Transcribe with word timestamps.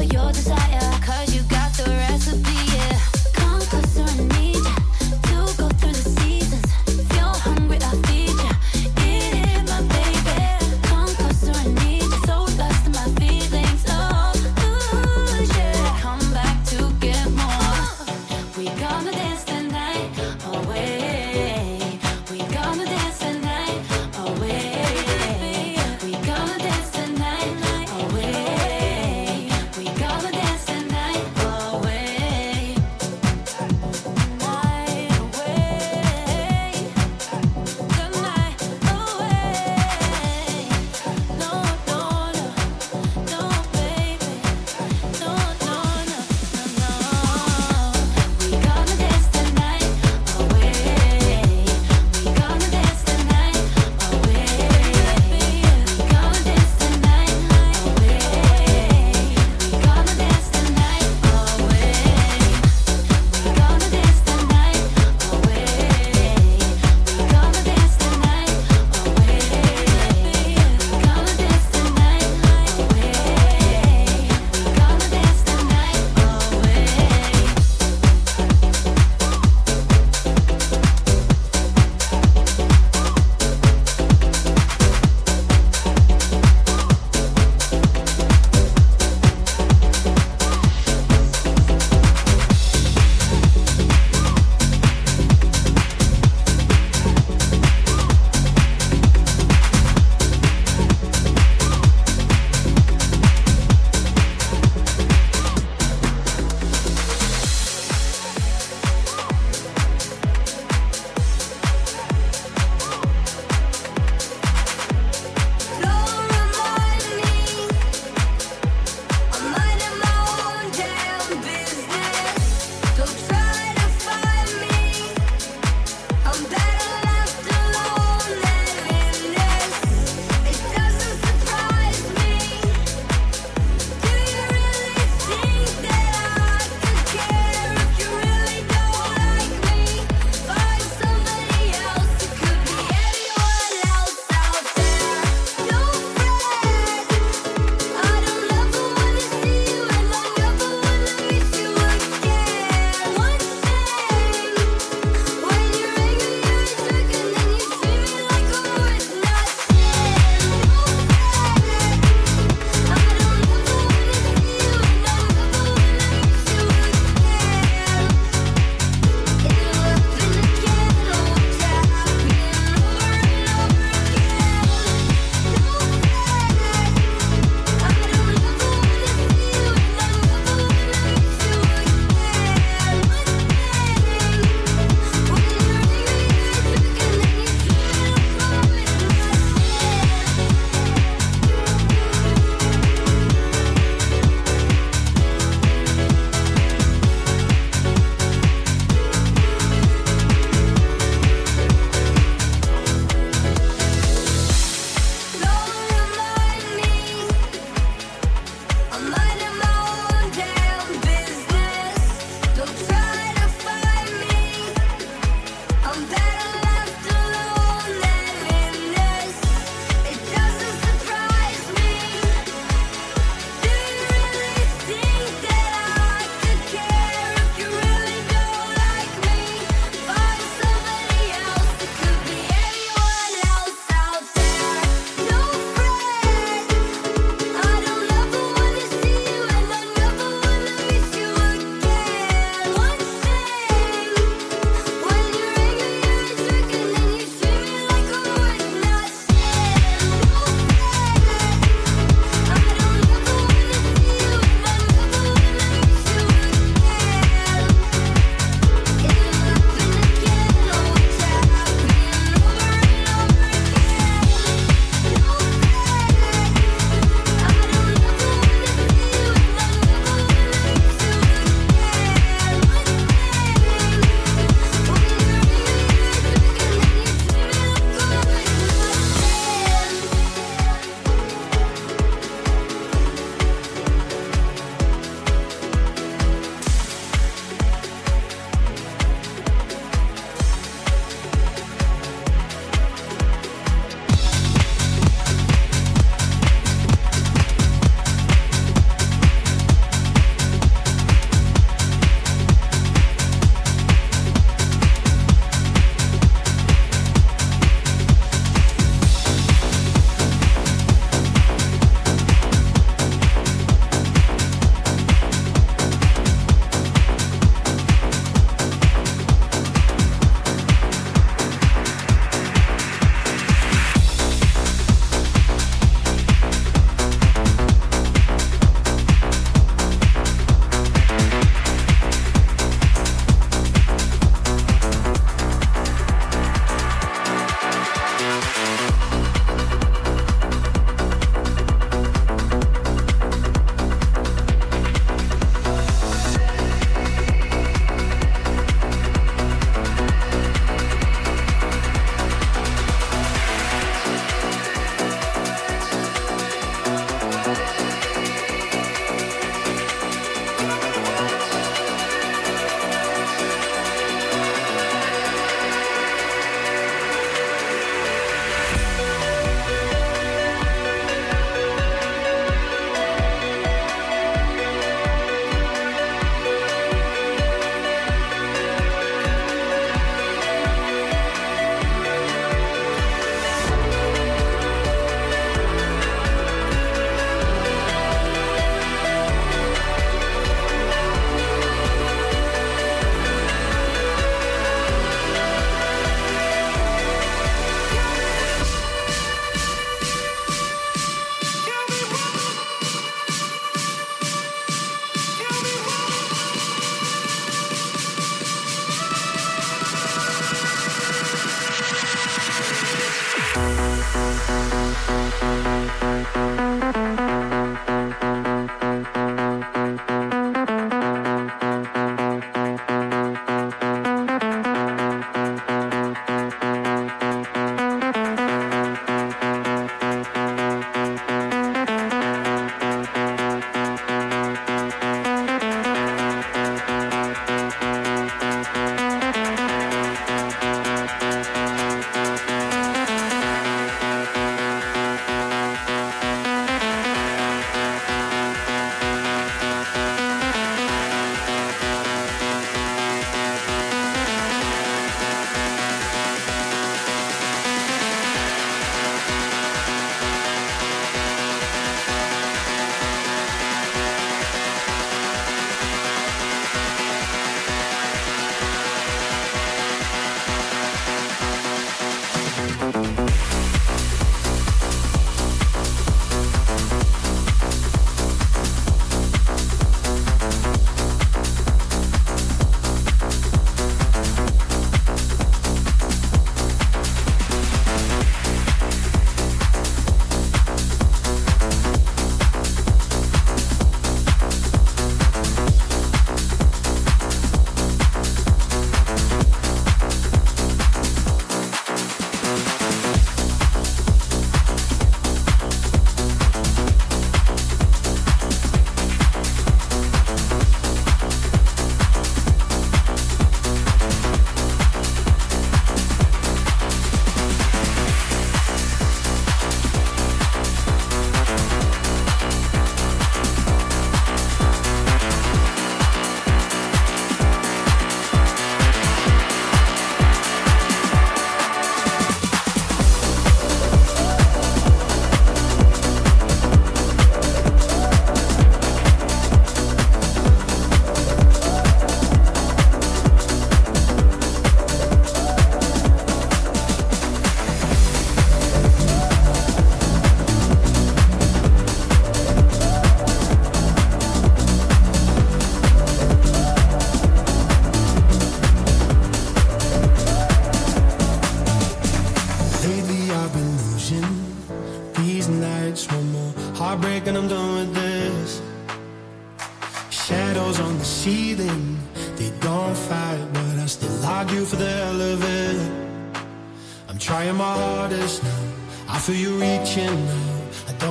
We 0.00 0.06
gonna 0.06 0.69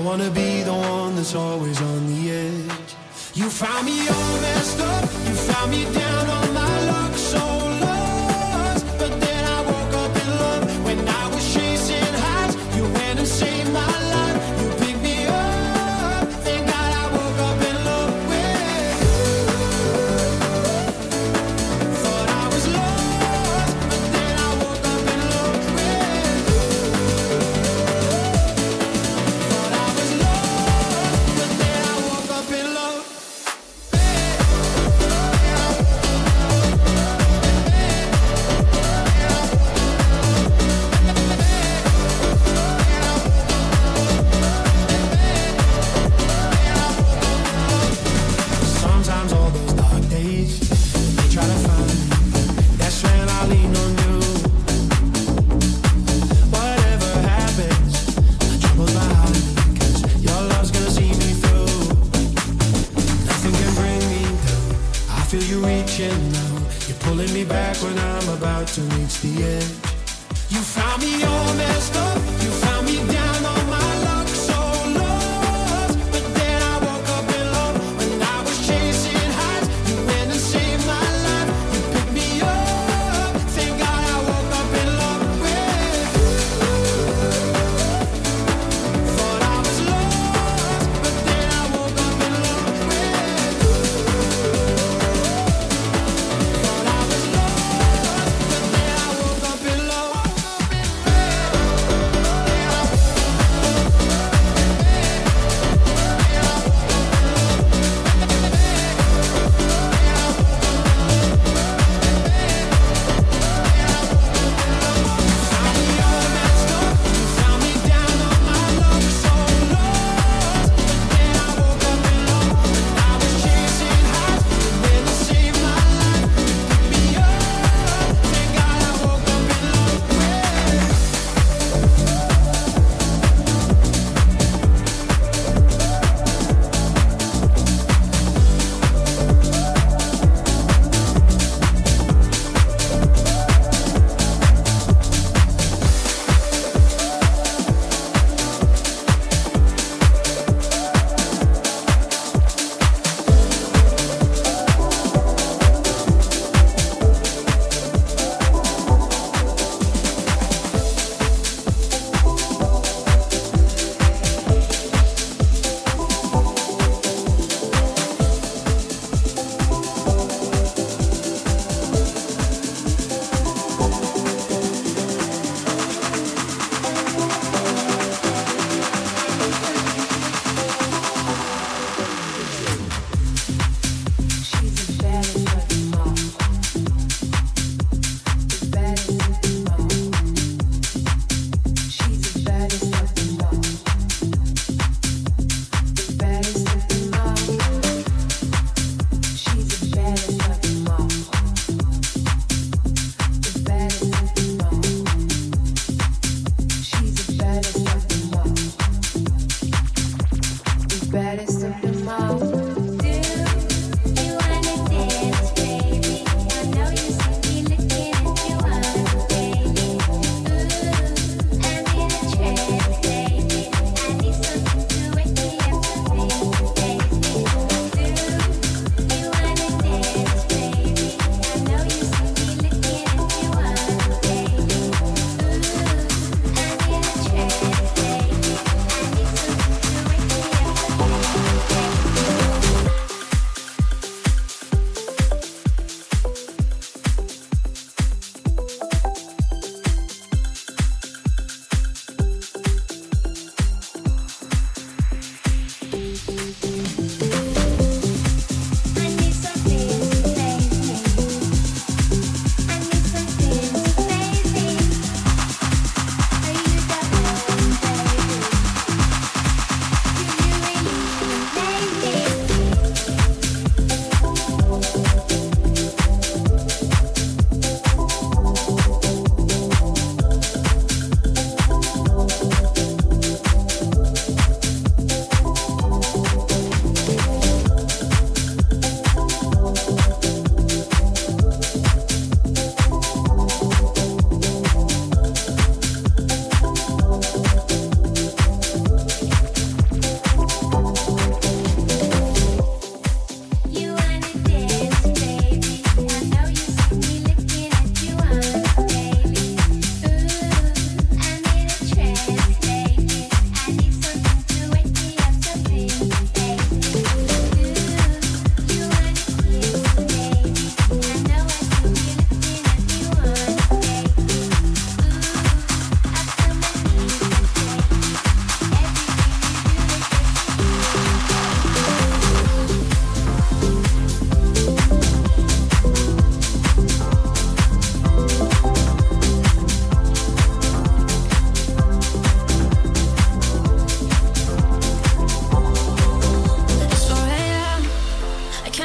wanna 0.10 0.32
be 0.32 0.64
the 0.64 0.74
one 0.74 1.16
that's 1.16 1.36
always 1.36 1.80
on 1.80 2.08
the 2.08 2.32
edge. 2.32 2.96
You 3.36 3.48
found 3.48 3.86
me 3.86 4.08
all 4.10 4.42
messed 4.42 4.80
up, 4.80 5.04
you 5.28 5.36
found 5.36 5.70
me 5.70 5.84
down 5.84 6.30
on 6.30 6.52
my 6.52 6.86
luck, 6.92 7.14
so 7.14 7.69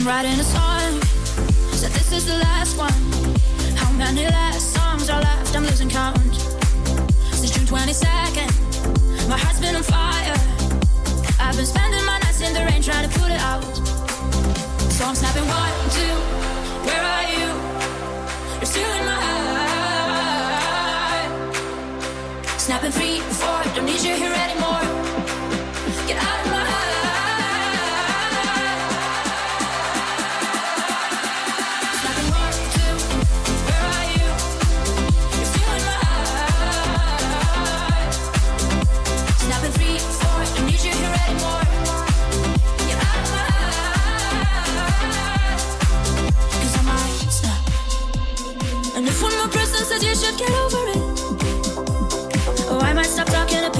I'm 0.00 0.06
writing 0.06 0.40
a 0.40 0.44
song. 0.44 1.02
So 1.76 1.86
this 1.88 2.10
is 2.10 2.24
the 2.24 2.38
last 2.38 2.78
one. 2.78 2.90
How 3.76 3.92
many 3.92 4.24
last 4.24 4.72
songs 4.72 5.10
are 5.10 5.20
left? 5.20 5.54
I'm 5.54 5.62
losing 5.62 5.90
count. 5.90 6.16
Since 7.36 7.50
June 7.50 7.66
22nd, 7.66 9.28
my 9.28 9.36
heart's 9.36 9.60
been 9.60 9.76
on 9.76 9.82
fire. 9.82 10.38
I've 11.38 11.54
been 11.54 11.66
spending 11.66 12.02
my 12.06 12.18
nights 12.20 12.40
in 12.40 12.54
the 12.54 12.64
rain 12.64 12.80
trying 12.80 13.10
to 13.10 13.18
put 13.18 13.30
it 13.30 13.40
out. 13.40 13.62
So 14.96 15.04
I'm 15.04 15.14
snapping 15.14 15.46
one, 15.46 15.74
two, 15.92 16.16
where 16.88 17.02
are 17.14 17.26
you? 17.36 17.52
You're 18.56 18.72
still 18.72 18.90
in 19.00 19.04
my 19.04 19.20
eye. 19.20 19.68
Snapping 22.56 22.92
three, 22.92 23.20
four, 23.20 23.64
don't 23.74 23.84
need 23.84 24.00
you 24.00 24.14
here 24.14 24.32
anymore. 24.32 24.80
Get 26.08 26.16
out 26.24 26.49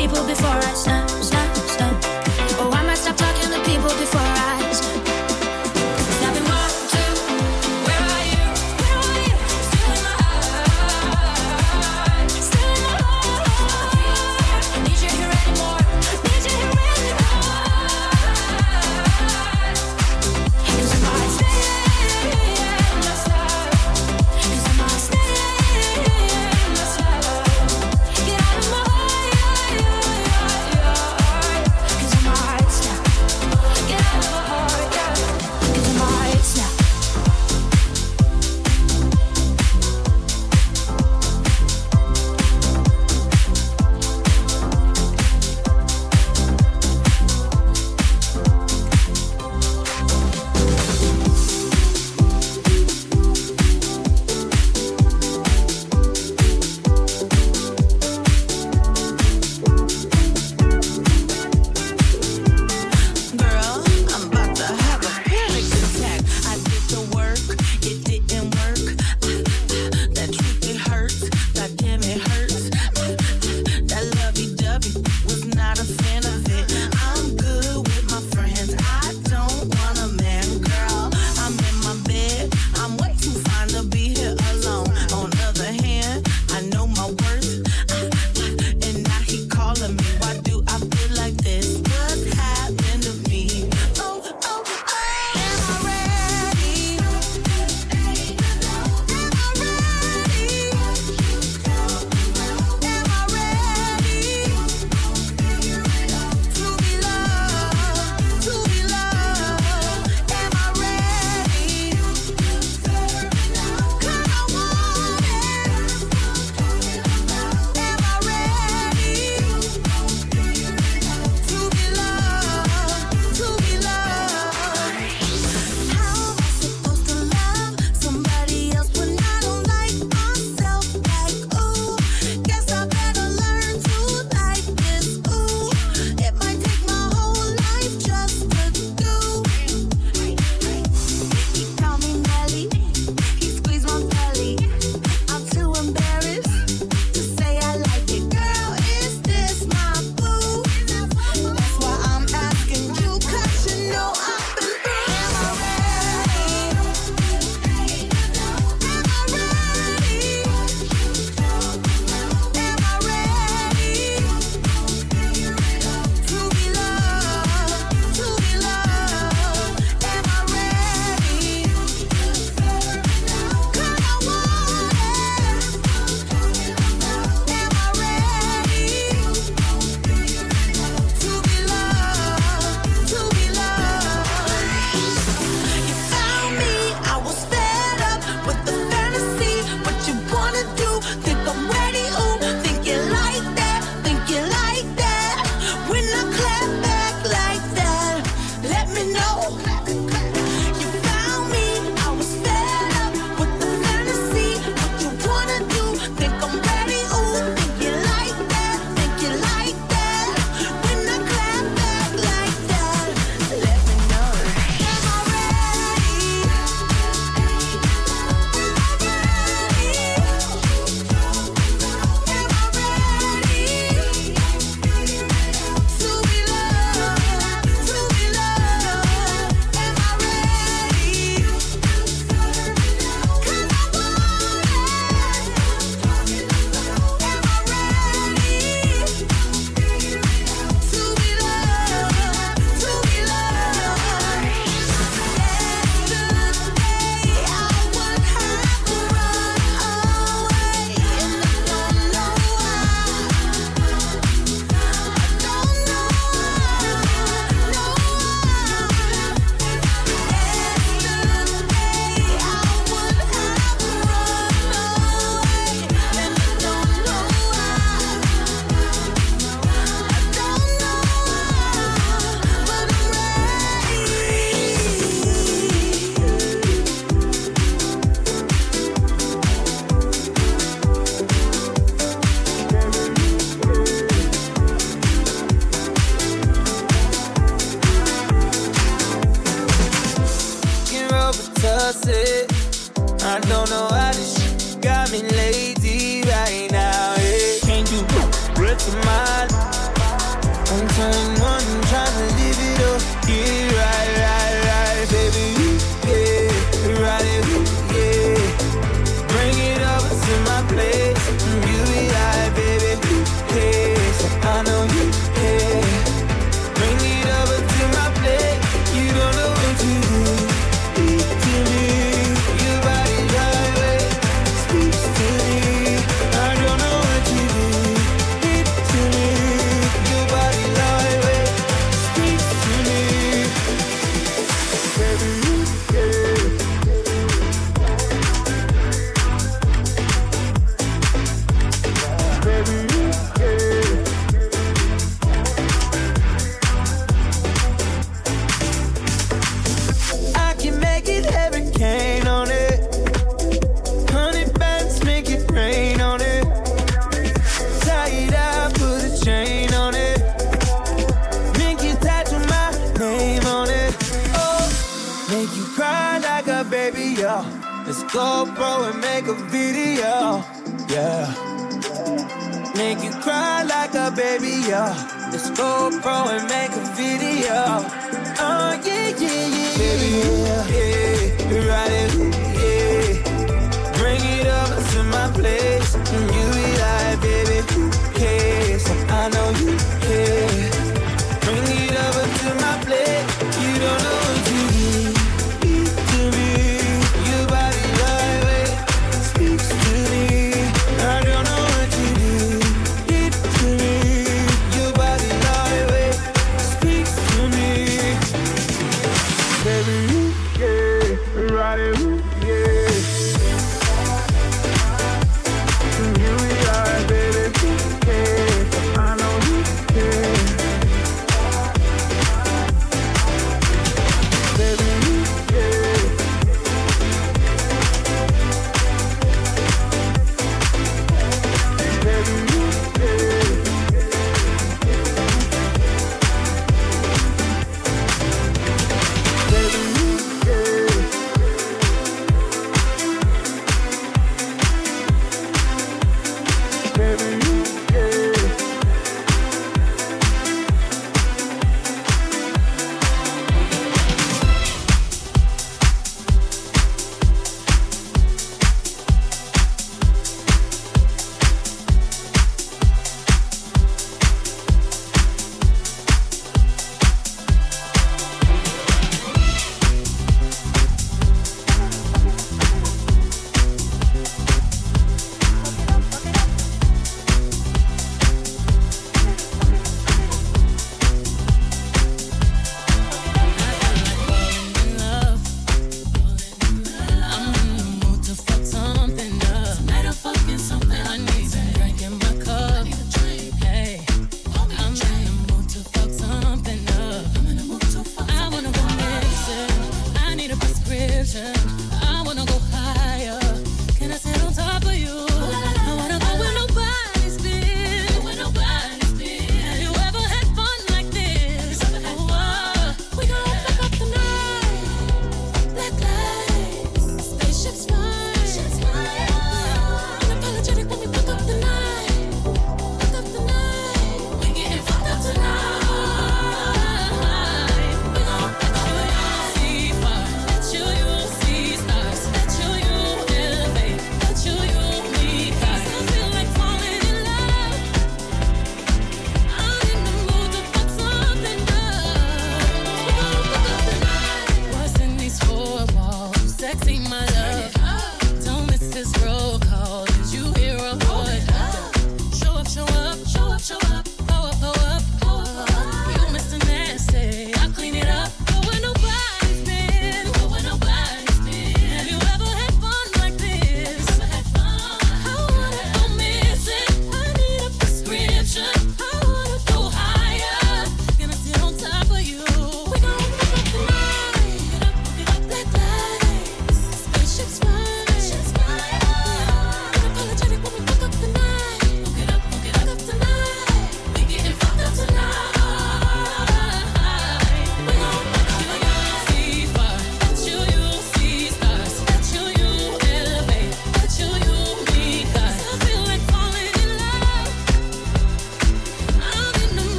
people 0.00 0.24
before 0.24 0.46
I 0.46 0.74
snap, 0.74 1.10
snap, 1.10 1.56
snap. 1.56 1.96
Oh, 2.60 2.70
I 2.72 2.84
might 2.86 2.98
stop 2.98 3.16
talking 3.16 3.50
to 3.50 3.58
people 3.68 3.90
before 3.98 4.20
I 4.20 4.37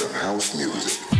of 0.00 0.12
house 0.12 0.54
music. 0.54 1.17